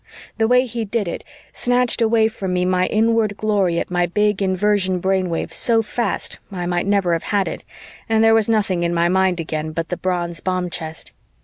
The 0.39 0.47
way 0.47 0.65
he 0.65 0.83
did 0.83 1.07
it 1.07 1.23
snatched 1.51 2.01
away 2.01 2.27
from 2.27 2.53
me 2.53 2.65
my 2.65 2.87
inward 2.87 3.37
glory 3.37 3.77
at 3.77 3.91
my 3.91 4.07
big 4.07 4.41
Inversion 4.41 4.99
brainwave 4.99 5.53
so 5.53 5.83
fast, 5.83 6.39
I 6.51 6.65
might 6.65 6.87
never 6.87 7.13
have 7.13 7.25
had 7.25 7.47
it, 7.47 7.63
and 8.09 8.23
there 8.23 8.33
was 8.33 8.49
nothing 8.49 8.81
in 8.81 8.95
my 8.95 9.09
mind 9.09 9.39
again 9.39 9.73
but 9.73 9.89
the 9.89 9.97
bronze 9.97 10.39
bomb 10.39 10.71
chest. 10.71 11.11